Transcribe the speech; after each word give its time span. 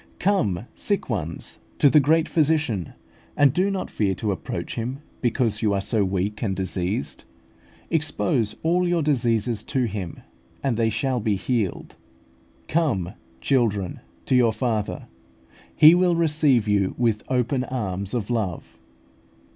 Come, 0.17 0.65
sick 0.73 1.11
ones, 1.11 1.59
to 1.77 1.87
the 1.87 1.99
great 1.99 2.27
Physician, 2.27 2.93
and 3.37 3.53
do 3.53 3.69
not 3.69 3.91
fear 3.91 4.15
to 4.15 4.31
approach 4.31 4.73
Him 4.73 4.97
because 5.21 5.61
you 5.61 5.75
are 5.75 5.79
so 5.79 6.03
weak 6.03 6.41
and 6.41 6.55
diseased: 6.55 7.23
expose 7.91 8.55
all 8.63 8.87
your 8.87 9.03
diseases 9.03 9.63
to 9.65 9.83
Him, 9.83 10.21
and 10.63 10.75
they 10.75 10.89
shall 10.89 11.19
be 11.19 11.35
healed. 11.35 11.97
Come, 12.67 13.13
children, 13.41 13.99
to 14.25 14.35
your 14.35 14.53
Father; 14.53 15.05
He 15.75 15.93
will 15.93 16.15
receive 16.15 16.67
you 16.67 16.95
with 16.97 17.23
open 17.29 17.63
arms 17.65 18.15
of 18.15 18.31
love. 18.31 18.79